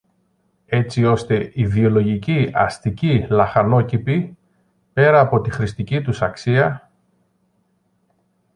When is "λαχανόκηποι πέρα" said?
3.29-5.19